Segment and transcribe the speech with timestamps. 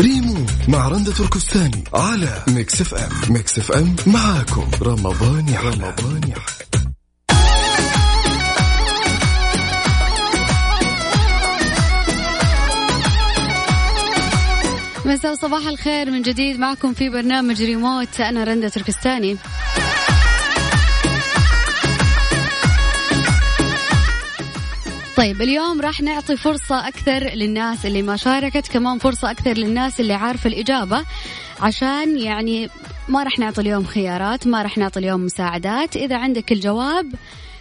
[0.00, 3.10] ريمو مع رندة تركستاني على Mix FM.
[3.34, 4.70] Mix FM معاكم.
[4.82, 6.34] رمضان يا رمضان يا
[15.04, 16.10] مساء صباح الخير.
[16.10, 18.20] من جديد معكم في برنامج ريموت.
[18.20, 19.36] أنا رندة تركستاني.
[25.18, 30.14] طيب اليوم راح نعطي فرصة أكثر للناس اللي ما شاركت كمان فرصة أكثر للناس اللي
[30.14, 31.04] عارفة الإجابة
[31.60, 32.70] عشان يعني
[33.08, 35.96] ما راح نعطي اليوم خيارات ما راح نعطي اليوم مساعدات.
[35.96, 37.12] إذا عندك الجواب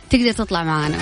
[0.10, 0.98] تقدر تطلع معنا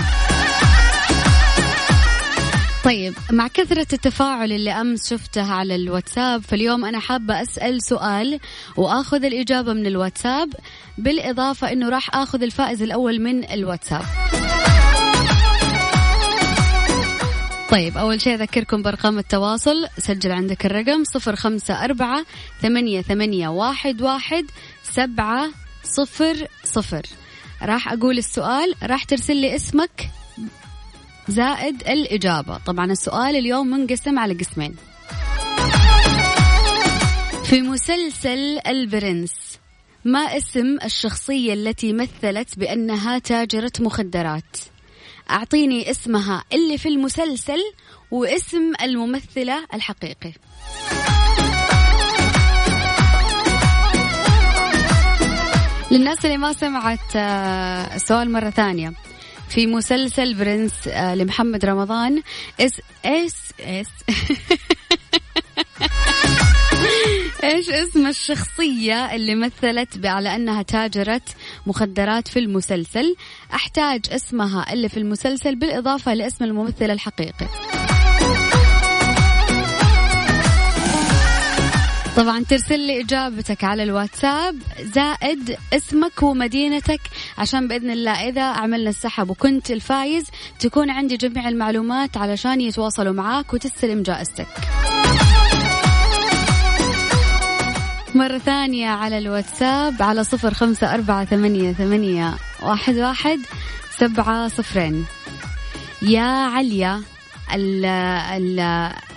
[2.84, 8.40] طيب مع كثرة التفاعل اللي أمس شفته على الواتساب فاليوم أنا حابة أسأل سؤال
[8.77, 10.54] وآخذ الإجابة من الواتساب
[10.98, 14.05] بالإضافة أنه راح آخذ الفائز الأول من الواتساب.
[17.72, 19.88] طيب أول شيء أذكركم بأرقام التواصل.
[19.98, 22.26] سجل عندك الرقم صفر خمسة أربعة
[22.62, 24.46] ثمانية, ثمانية واحد, واحد
[24.84, 25.49] سبعة
[25.84, 27.02] صفر صفر.
[27.62, 30.10] راح أقول السؤال راح ترسل لي اسمك
[31.27, 32.57] زائد الإجابة.
[32.57, 34.76] طبعا السؤال اليوم منقسم على قسمين.
[37.44, 39.34] في مسلسل البرنس
[40.05, 44.57] ما اسم الشخصية التي مثلت بأنها تاجرة مخدرات؟
[45.29, 47.59] أعطيني اسمها اللي في المسلسل
[48.12, 50.32] واسم الممثلة الحقيقي.
[55.91, 58.93] للناس اللي ما سمعت آه، السؤال مرة ثانية.
[59.49, 62.21] في مسلسل برنس آه، لمحمد رمضان
[62.60, 63.87] اس اس اس
[67.46, 71.22] إيش اسم الشخصية اللي مثلت على أنها تاجرة
[71.68, 73.16] مخدرات في المسلسل؟
[73.53, 77.47] أحتاج اسمها اللي في المسلسل بالإضافة لاسم الممثل الحقيقي.
[82.18, 84.56] طبعا ترسل لي إجابتك على الواتساب.
[84.81, 87.01] زائد اسمك ومدينتك
[87.38, 90.25] عشان بإذن الله إذا عملنا السحب وكنت الفايز
[90.59, 94.47] تكون عندي جميع المعلومات علشان يتواصلوا معاك وتستلم جائزتك.
[98.25, 103.40] مرة ثانية على الواتساب على صفر خمسة أربعة ثمانية, ثمانية واحد, واحد
[103.97, 105.06] سبعة صفرين.
[106.02, 107.02] يا عليا
[107.53, 108.59] ال ال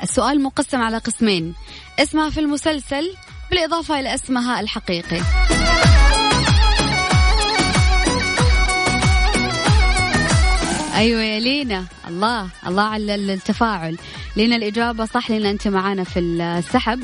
[0.02, 1.54] السؤال مقسم على قسمين.
[1.98, 3.14] اسمها في المسلسل
[3.50, 5.20] بالإضافة إلى اسمها الحقيقي.
[10.94, 11.84] أيوه يا لينا.
[12.08, 13.98] الله الله على التفاعل.
[14.36, 17.00] لينا الإجابة صح لينا أنت معانا في السحب.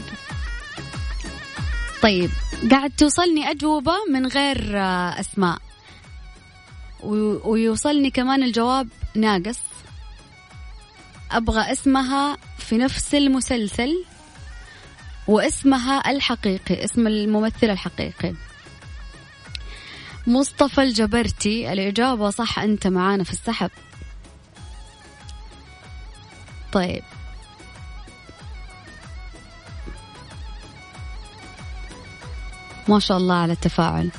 [2.04, 2.30] طيب
[2.70, 5.58] قاعد توصلني أجوبة من غير آه، أسماء.
[7.44, 9.58] ويوصلني كمان الجواب ناقص.
[11.30, 14.04] أبغى اسمها في نفس المسلسل
[15.28, 18.34] واسمها الحقيقي اسم الممثل الحقيقي.
[20.26, 23.70] مصطفى الجبرتي الإجابة صح أنت معانا في السحب.
[26.72, 27.02] طيب.
[32.88, 34.10] ما شاء الله على التفاعل.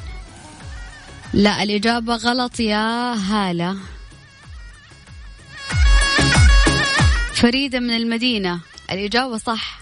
[1.33, 3.77] لا الإجابة غلط يا هالة.
[7.33, 8.59] فريدة من المدينة
[8.91, 9.79] الإجابة صح.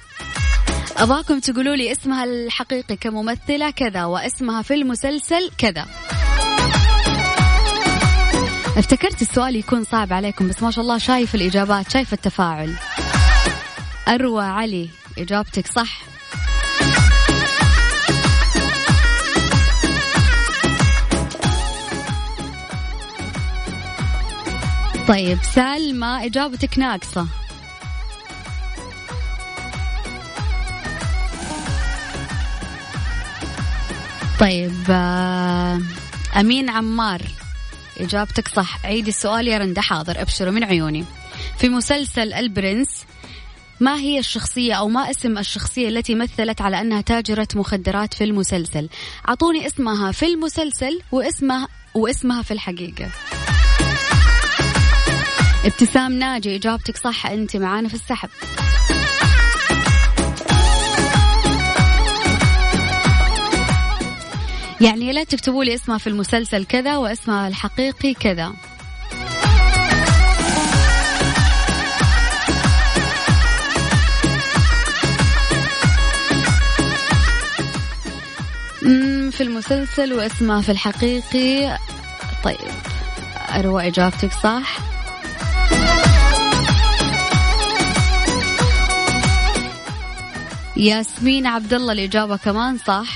[0.97, 5.85] أبغاكم تقولوا لي اسمها الحقيقي كممثلة كذا واسمها في المسلسل كذا.
[8.77, 12.73] افتكرت السؤال يكون صعب عليكم بس ما شاء الله شايف الإجابات شايف التفاعل.
[14.07, 16.12] أروى علي إجابتك صح.
[25.07, 27.27] طيب سلمى إجابتك ناقصة.
[34.39, 35.81] طيب آه،
[36.39, 37.21] أمين عمار
[37.97, 38.85] إجابتك صح.
[38.85, 41.05] عيدي السؤال يا رندا حاضر أبشروا من عيوني.
[41.57, 43.03] في مسلسل البرنس
[43.79, 48.89] ما هي الشخصية أو ما اسم الشخصية التي مثلت على أنها تاجرة مخدرات في المسلسل؟
[49.29, 53.09] أعطوني اسمها في المسلسل واسمها واسمها في الحقيقة.
[55.65, 58.29] ابتسام ناجي إجابتك صح أنت معانا في السحب.
[64.81, 68.53] يعني لا تكتبوا لي اسمها في المسلسل كذا واسمها الحقيقي كذا.
[79.31, 81.77] في المسلسل واسمها في الحقيقي.
[82.43, 82.57] طيب
[83.49, 84.82] أروى إجابتك صح.
[90.77, 93.07] ياسمين عبد الله الإجابة كمان صح؟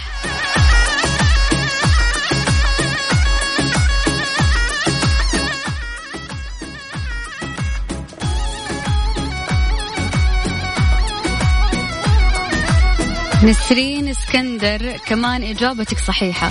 [13.44, 16.50] نسرين اسكندر كمان إجابتك صحيحة.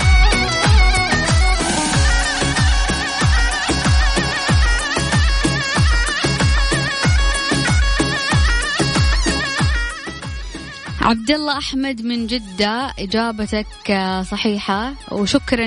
[11.06, 14.94] عبد الله أحمد من جدة إجابتك صحيحة.
[15.12, 15.66] وشكرا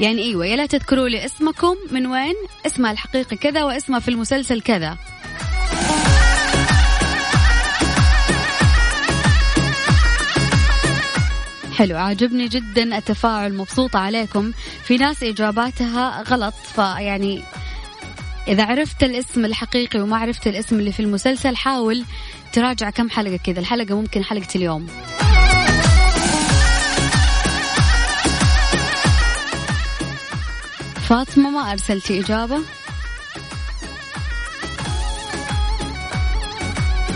[0.00, 2.34] يعني إيوه يا لا تذكروا لي اسمكم من وين؟
[2.66, 4.96] اسمها الحقيقي كذا واسمها في المسلسل كذا.
[11.76, 14.52] حلو عاجبني جدا التفاعل مبسوطة عليكم.
[14.84, 17.42] في ناس إجاباتها غلط فيعني
[18.48, 22.04] إذا عرفت الاسم الحقيقي وما عرفت الاسم اللي في المسلسل حاول
[22.54, 24.86] تراجع كم حلقة كذا؟ الحلقة ممكن حلقة اليوم.
[31.08, 32.58] فاطمة ما أرسلتي إجابة.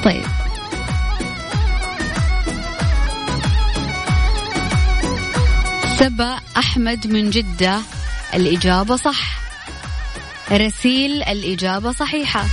[0.05, 0.25] طيب.
[5.99, 7.81] سبأ أحمد من جدة.
[8.35, 9.39] الإجابة صح.
[10.53, 12.45] رسيل الإجابة صحيحة.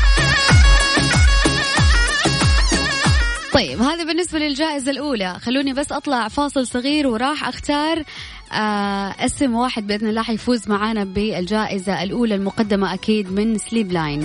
[3.56, 5.40] طيب هذا بالنسبة للجائزة الأولى.
[5.40, 8.04] خلوني بس أطلع فاصل صغير وراح أختار
[8.52, 14.22] آه اسم واحد بإذن الله حيفوز معانا بالجائزة الأولى المقدمة أكيد من سليب لاين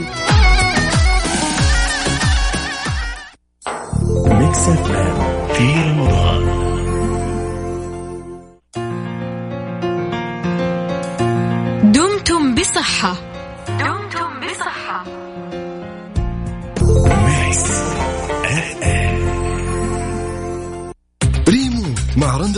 [5.52, 6.49] في رمضان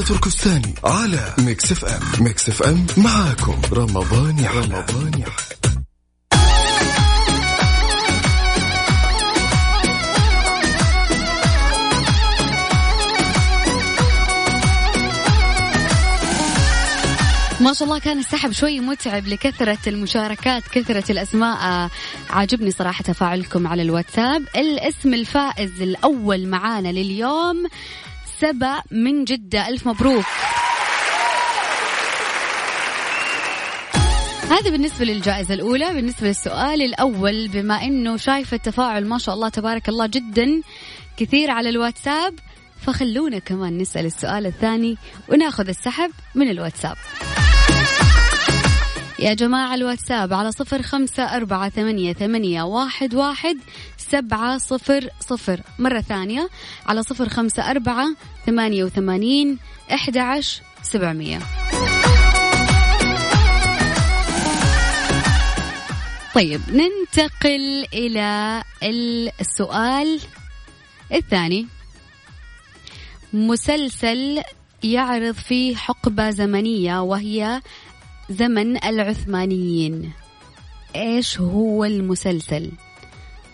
[0.03, 3.61] تركستاني على Mix FM Mix FM معاكم.
[3.73, 4.61] رمضان يحلى.
[4.61, 5.33] رمضان يحلى.
[17.61, 21.91] ما شاء الله كان السحب شوي متعب لكثرة المشاركات كثرة الأسماء.
[22.31, 24.45] عاجبني صراحة تفاعلكم على الواتساب.
[24.57, 27.67] الاسم الفائز الأول معانا لليوم
[28.43, 29.69] سبا من جدة.
[29.69, 30.25] ألف مبروك.
[34.51, 35.95] هذا بالنسبة للجائزة الأولى.
[35.95, 40.61] بالنسبة للسؤال الأول بما أنه شايفة التفاعل ما شاء الله تبارك الله جدا
[41.17, 42.35] كثير على الواتساب
[42.87, 44.97] فخلونا كمان نسأل السؤال الثاني
[45.29, 46.97] وناخذ السحب من الواتساب.
[49.19, 53.57] يا جماعة الواتساب على صفر خمسة أربعة ثمانية, ثمانية واحد, واحد
[54.13, 55.61] سبعة صفر صفر.
[55.79, 56.49] مرة ثانية
[56.87, 58.07] على صفر خمسة أربعة
[58.47, 59.59] ثمانية وثمانين
[59.93, 61.39] إحدى عشر سبعمية.
[66.35, 68.63] طيب ننتقل إلى
[69.41, 70.21] السؤال
[71.13, 71.67] الثاني.
[73.33, 74.43] مسلسل
[74.83, 77.63] يعرض فيه حقبة زمنية وهي
[78.31, 80.13] زمن العثمانيين.
[80.97, 82.71] إيش هو المسلسل؟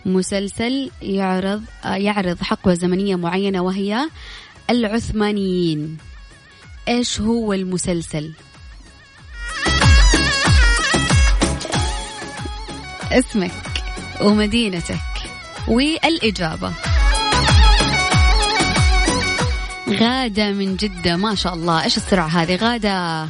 [0.05, 4.09] مسلسل يعرض يعرض حقبة زمنية معينة وهي
[4.69, 5.97] العثمانيين.
[6.87, 8.33] إيش هو المسلسل؟
[13.11, 13.51] اسمك
[14.21, 14.95] ومدينتك
[15.67, 16.73] والإجابة.
[19.89, 21.83] غادة من جدة ما شاء الله.
[21.83, 23.27] إيش السرعة هذه؟ غادة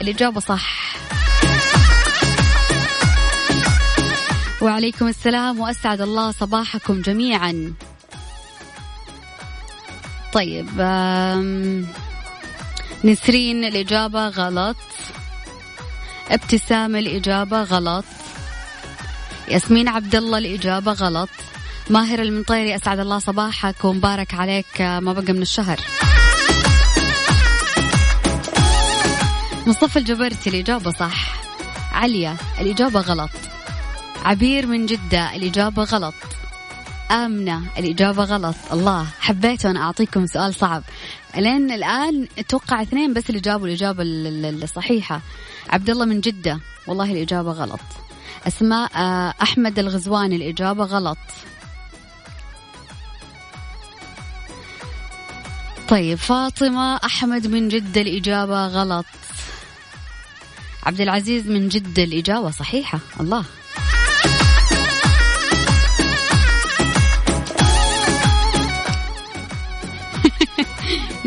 [0.00, 0.83] الإجابة صح.
[4.64, 7.74] وعليكم السلام وأسعد الله صباحكم جميعا.
[10.32, 10.68] طيب
[13.04, 14.76] نسرين الإجابة غلط.
[16.30, 18.04] ابتسام الإجابة غلط.
[19.48, 21.28] ياسمين عبد الله الإجابة غلط.
[21.90, 25.80] ماهر المنطيري أسعد الله صباحك ومبارك عليك ما بقى من الشهر.
[29.66, 31.34] مصطفى الجبرتي الإجابة صح.
[31.92, 33.30] عليا الإجابة غلط.
[34.24, 36.14] عبير من جدة الإجابة غلط.
[37.10, 38.56] آمنة الإجابة غلط.
[38.72, 40.82] الله حبيت وأنا أعطيكم سؤال صعب.
[41.36, 45.20] لين الآن أتوقع اثنين بس اللي جابوا الإجابة الصحيحة.
[45.70, 47.80] عبد الله من جدة والله الإجابة غلط.
[48.46, 51.18] أسماء آه، أحمد الغزواني الإجابة غلط.
[55.88, 59.06] طيب فاطمة أحمد من جدة الإجابة غلط.
[60.82, 62.98] عبد العزيز من جدة الإجابة صحيحة.
[63.20, 63.44] الله.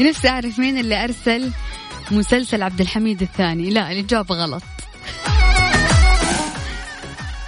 [0.03, 1.51] نفسي أعرف مين اللي أرسل
[2.11, 3.69] مسلسل عبد الحميد الثاني.
[3.69, 4.63] لا الإجابة غلط.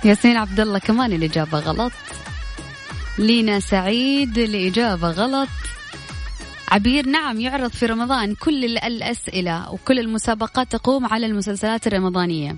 [0.03, 1.91] ياسين عبد الله كمان الإجابة غلط.
[3.17, 5.49] لينا سعيد الإجابة غلط.
[6.71, 12.55] عبير نعم يعرض في رمضان كل الأسئلة وكل المسابقات تقوم على المسلسلات الرمضانية.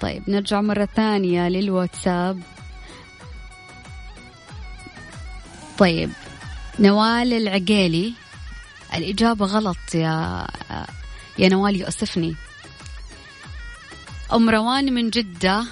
[0.00, 2.42] طيب نرجع مرة ثانية للواتساب.
[5.78, 6.10] طيب
[6.80, 8.12] نوال العقيلي.
[8.96, 10.46] الإجابة غلط يا
[11.38, 12.34] يا نوال يؤسفني.
[14.32, 15.64] أم روان من جدة.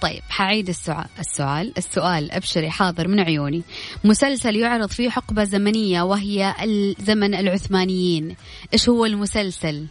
[0.00, 3.62] طيب حعيد السؤال السؤال السؤال أبشري حاضر من عيوني.
[4.04, 8.36] مسلسل يعرض فيه حقبة زمنية وهي الزمن العثمانيين.
[8.72, 9.86] إيش هو المسلسل؟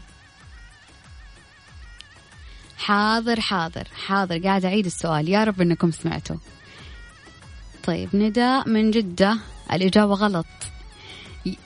[2.78, 4.38] حاضر حاضر حاضر.
[4.38, 5.30] قاعد أعيد السؤال.
[5.30, 6.38] يا رب إنكم سمعتوا.
[7.84, 9.38] طيب نداء من جدة.
[9.74, 10.46] الإجابة غلط.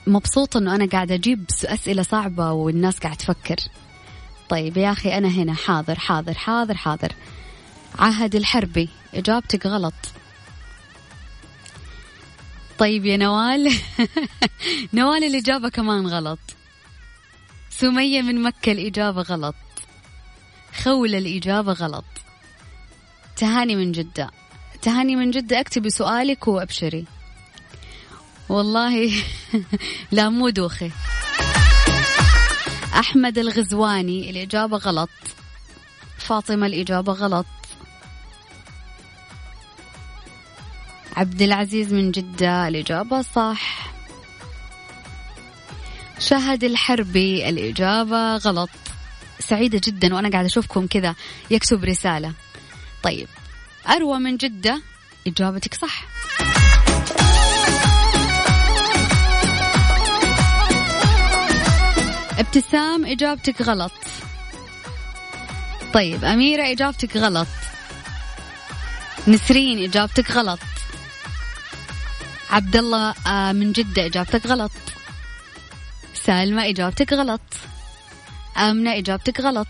[0.06, 3.56] مبسوطة إنه أنا قاعدة أجيب أسئلة صعبة والناس قاعد تفكر.
[4.48, 7.12] طيب يا أخي أنا هنا حاضر حاضر حاضر حاضر.
[7.98, 9.94] عهد الحربي إجابتك غلط.
[12.78, 13.72] طيب يا نوال
[14.94, 16.38] نوال الإجابة كمان غلط.
[17.70, 19.54] سمية من مكة الإجابة غلط.
[20.82, 22.04] خولة الإجابة غلط.
[23.36, 24.30] تهاني من جدة.
[24.82, 27.04] تهاني من جدة أكتبي سؤالك وأبشري.
[28.52, 29.12] والله.
[30.16, 30.90] لا مو دوخي.
[32.94, 35.10] أحمد الغزواني الإجابة غلط.
[36.18, 37.46] فاطمة الإجابة غلط.
[41.16, 43.92] عبد العزيز من جدة الإجابة صح.
[46.18, 48.70] شهد الحربي الإجابة غلط.
[49.38, 51.14] سعيدة جدا وأنا قاعدة أشوفكم كذا
[51.50, 52.32] يكتب رسالة.
[53.02, 53.28] طيب
[53.88, 54.82] أروى من جدة
[55.26, 56.21] إجابتك صح.
[62.38, 63.92] ابتسام إجابتك غلط.
[65.94, 67.46] طيب أميرة إجابتك غلط.
[69.28, 70.58] نسرين إجابتك غلط.
[72.50, 74.70] عبد الله آه، من جدة إجابتك غلط.
[76.14, 77.40] سالمة إجابتك غلط.
[78.56, 79.68] آمنة إجابتك غلط.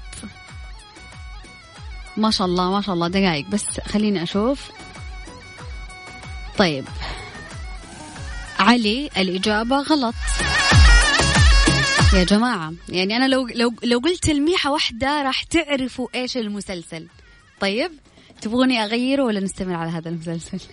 [2.16, 3.46] ما شاء الله ما شاء الله دقايق.
[3.46, 4.70] بس خليني أشوف.
[6.58, 6.84] طيب.
[8.58, 10.14] علي الإجابة غلط.
[12.12, 17.06] يا جماعة يعني أنا لو لو لو قلت تلميحة واحدة راح تعرفوا إيش المسلسل.
[17.60, 17.90] طيب
[18.40, 20.58] تبغوني أغيره ولا نستمر على هذا المسلسل؟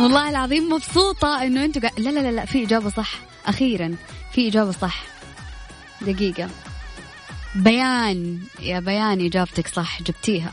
[0.00, 2.00] والله العظيم مبسوطة إنه أنتوا قا...
[2.00, 3.12] لا لا لا لا في إجابة صح.
[3.46, 3.96] أخيرا
[4.32, 5.02] في إجابة صح.
[6.00, 6.48] دقيقة.
[7.54, 10.52] بيان يا بيان إجابتك صح جبتيها.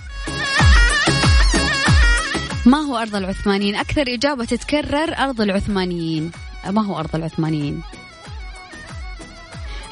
[2.65, 6.31] ما هو أرض العثمانيين؟ أكثر إجابة تتكرر أرض العثمانيين.
[6.69, 7.81] ما هو أرض العثمانيين.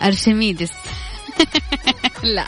[0.03, 0.71] أرشميدس.
[2.35, 2.45] لا.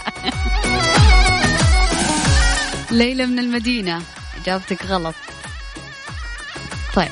[2.91, 4.01] ليلى من المدينة.
[4.41, 5.15] إجابتك غلط.
[6.95, 7.09] طيب.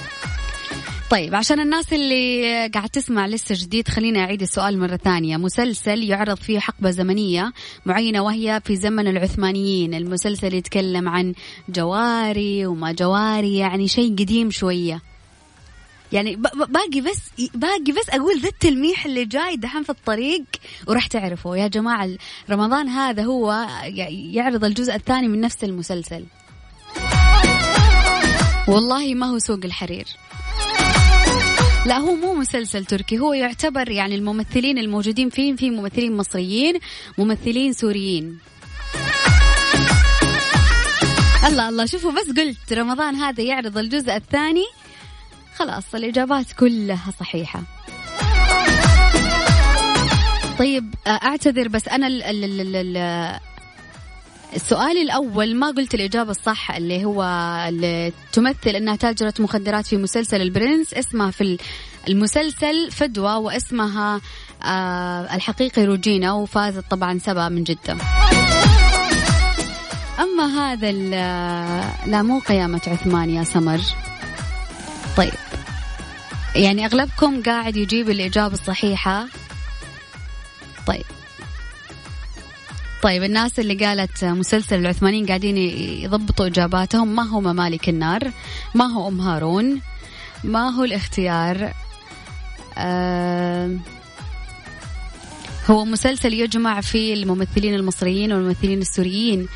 [1.09, 5.37] طيب عشان الناس اللي قاعد تسمع لسه جديد خليني أعيد السؤال مرة ثانية.
[5.37, 7.53] مسلسل يعرض فيه حقبة زمنية
[7.85, 9.93] معينة وهي في زمن العثمانيين.
[9.93, 11.33] المسلسل يتكلم عن
[11.69, 15.10] جواري وما جواري يعني شيء قديم شوية.
[16.11, 16.35] يعني
[16.69, 17.19] باقي بس
[17.53, 20.43] باقي بس أقول ذا التلميح اللي جاي دحين في الطريق
[20.87, 22.09] وراح تعرفوا يا جماعة
[22.49, 23.67] رمضان هذا هو
[24.09, 26.25] يعرض الجزء الثاني من نفس المسلسل.
[28.67, 30.05] والله ما هو سوق الحرير.
[31.85, 36.79] لا هو مو مسلسل تركي هو يعتبر يعني الممثلين الموجودين فيه في ممثلين مصريين
[37.17, 38.39] ممثلين سوريين.
[41.47, 44.65] الله الله شوفوا بس قلت رمضان هذا يعرض الجزء الثاني
[45.55, 47.61] خلاص الإجابات كلها صحيحة.
[50.59, 52.97] طيب أعتذر بس أنا ال ال ال
[54.55, 57.23] السؤال الأول ما قلت الإجابة الصح اللي هو
[57.69, 61.57] اللي تمثل أنها تاجرة مخدرات في مسلسل البرنس اسمها في
[62.07, 64.21] المسلسل فدوى واسمها
[64.63, 67.97] آه الحقيقي روجينا وفازت طبعا سبا من جدة.
[70.19, 70.91] أما هذا
[72.05, 73.79] لا مو قيامة عثمان يا سمر.
[75.17, 75.33] طيب.
[76.55, 79.27] يعني أغلبكم قاعد يجيب الإجابة الصحيحة.
[80.87, 81.05] طيب.
[83.03, 85.57] طيب الناس اللي قالت مسلسل العثمانيين قاعدين
[86.03, 88.31] يضبطوا إجاباتهم ما هو ممالك النار؟
[88.75, 89.81] ما هو أم هارون؟
[90.43, 91.73] ما هو الاختيار؟
[92.77, 93.77] آه
[95.69, 99.47] هو مسلسل يجمع فيه الممثلين المصريين والممثلين السوريين.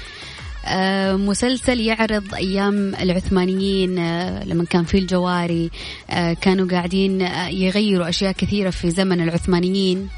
[1.17, 5.71] مسلسل يعرض أيام العثمانيين آه، لما كان في الجواري
[6.41, 10.09] كانوا قاعدين يغيروا أشياء كثيرة في زمن العثمانيين.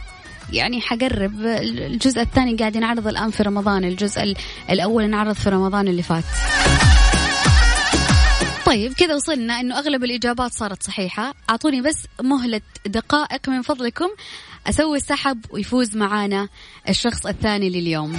[0.53, 1.45] يعني حقرب.
[1.61, 4.35] الجزء الثاني قاعد ينعرض الآن في رمضان الجزء
[4.69, 6.23] الأول انعرض في رمضان اللي فات.
[8.65, 11.33] طيب كذا وصلنا إنه أغلب الإجابات صارت صحيحة.
[11.49, 14.07] أعطوني بس مهلة دقائق من فضلكم.
[14.67, 16.47] أسوي السحب ويفوز معانا
[16.89, 18.17] الشخص الثاني لليوم.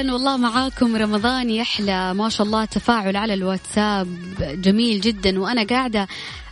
[0.00, 0.96] فعلا والله معاكم.
[0.96, 2.14] رمضان يحلى.
[2.14, 4.08] ما شاء الله تفاعل على الواتساب
[4.40, 5.40] جميل جدا.
[5.40, 6.08] وأنا قاعدة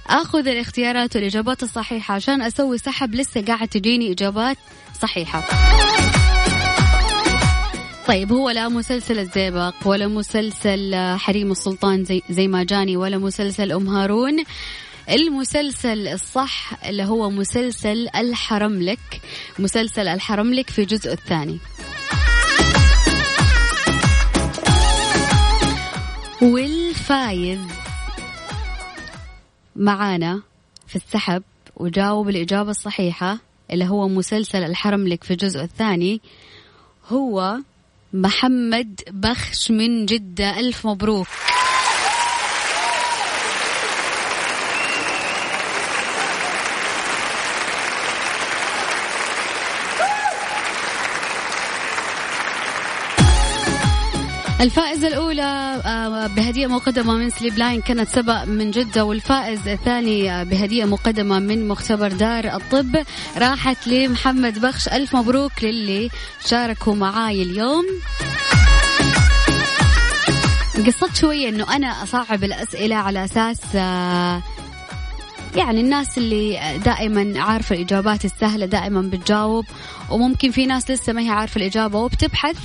[0.06, 3.14] آخذ الاختيارات والإجابات الصحيحة عشان أسوي سحب.
[3.14, 4.56] لسه قاعد تجيني إجابات
[5.02, 5.44] صحيحة.
[8.06, 13.72] طيب هو لا مسلسل الزيبق ولا مسلسل حريم السلطان زي, زي ما جاني ولا مسلسل
[13.72, 14.44] أم هارون.
[15.10, 19.20] المسلسل الصح اللي هو مسلسل الحرملك.
[19.58, 21.58] مسلسل الحرملك في جزء الثاني.
[26.42, 27.58] والفايز
[29.76, 30.42] معانا
[30.86, 31.42] في السحب
[31.76, 33.38] وجاوب الإجابة الصحيحة
[33.70, 36.20] اللي هو مسلسل الحرم لك في الجزء الثاني.
[37.08, 37.58] هو
[38.12, 40.58] محمد بخش من جدة.
[40.60, 41.26] ألف مبروك.
[54.60, 55.42] الفائزة الأولى
[55.84, 61.38] آه، بهدية مقدمة من سليب لاين كانت سبق من جدة والفائز الثاني آه، بهدية مقدمة
[61.38, 62.96] من مختبر دار الطب.
[63.36, 66.10] راحت لمحمد بخش ألف مبروك للي
[66.46, 67.84] شاركوا معاي اليوم.
[70.86, 74.42] قصدت شوية إنه أنا أصعب الأسئلة على أساس آه،
[75.56, 79.64] يعني الناس اللي دائما عارفة الإجابات السهلة دائما بتجاوب
[80.10, 82.56] وممكن في ناس لسه ما هي عارفة الإجابة وبتبحث.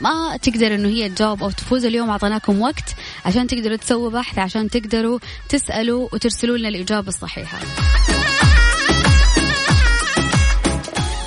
[0.00, 4.70] ما تقدر إنه هي تجاوب أو تفوز اليوم أعطيناكم وقت عشان تقدروا تسووا بحث عشان
[4.70, 7.58] تقدروا تسألوا وترسلوا لنا الإجابة الصحيحة.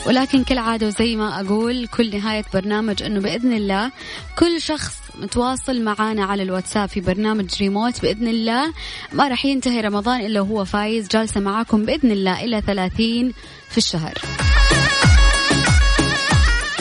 [0.06, 3.92] ولكن كالعادة وزي ما أقول كل نهاية برنامج أنه بإذن الله
[4.40, 8.74] كل شخص متواصل معانا على الواتساب في برنامج ريموت بإذن الله.
[9.14, 11.08] ما راح ينتهي رمضان إلا وهو فايز.
[11.08, 13.34] جالسة معاكم بإذن الله إلى ثلاثين
[13.70, 14.14] في الشهر.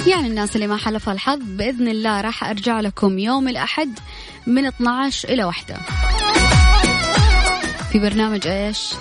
[0.06, 3.98] يعني الناس اللي ما حلفها الحظ بإذن الله راح أرجع لكم يوم الأحد
[4.46, 5.76] من 12 إلى واحدة
[7.92, 8.94] في برنامج إيش؟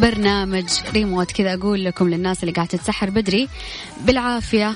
[0.00, 0.64] برنامج
[0.94, 3.48] ريموت كذا أقول لكم للناس اللي قاعدة تتسحر بدري.
[4.00, 4.74] بالعافية.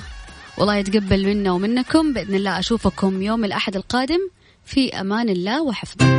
[0.57, 2.13] والله يتقبل منا ومنكم.
[2.13, 4.19] بإذن الله أشوفكم يوم الأحد القادم.
[4.65, 6.16] في أمان الله وحفظه.